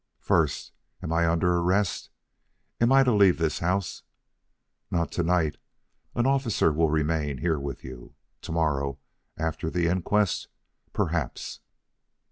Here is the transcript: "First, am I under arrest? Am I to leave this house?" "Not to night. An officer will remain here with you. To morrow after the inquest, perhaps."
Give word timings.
"First, 0.17 0.71
am 1.03 1.13
I 1.13 1.29
under 1.29 1.57
arrest? 1.59 2.09
Am 2.79 2.91
I 2.91 3.03
to 3.03 3.13
leave 3.13 3.37
this 3.37 3.59
house?" 3.59 4.01
"Not 4.89 5.11
to 5.11 5.21
night. 5.21 5.57
An 6.15 6.25
officer 6.25 6.73
will 6.73 6.89
remain 6.89 7.37
here 7.37 7.59
with 7.59 7.83
you. 7.83 8.15
To 8.41 8.51
morrow 8.51 8.97
after 9.37 9.69
the 9.69 9.85
inquest, 9.85 10.47
perhaps." 10.91 11.59